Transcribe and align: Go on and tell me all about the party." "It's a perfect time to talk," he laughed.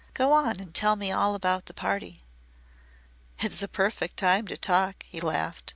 Go 0.15 0.31
on 0.33 0.59
and 0.59 0.73
tell 0.73 0.95
me 0.95 1.11
all 1.11 1.35
about 1.35 1.67
the 1.67 1.75
party." 1.75 2.23
"It's 3.37 3.61
a 3.61 3.67
perfect 3.67 4.17
time 4.17 4.47
to 4.47 4.57
talk," 4.57 5.03
he 5.07 5.21
laughed. 5.21 5.69